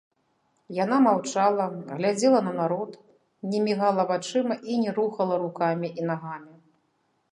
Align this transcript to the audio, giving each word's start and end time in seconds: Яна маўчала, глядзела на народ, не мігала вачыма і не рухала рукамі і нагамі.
Яна 0.83 0.97
маўчала, 1.07 1.65
глядзела 1.99 2.39
на 2.47 2.53
народ, 2.61 2.91
не 3.51 3.59
мігала 3.67 4.07
вачыма 4.13 4.55
і 4.73 4.81
не 4.85 4.91
рухала 4.99 5.35
рукамі 5.45 5.87
і 6.03 6.11
нагамі. 6.13 6.55